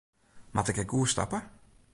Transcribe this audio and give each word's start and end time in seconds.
Moat 0.53 0.69
ik 0.71 0.77
ek 0.83 0.91
oerstappe? 0.97 1.39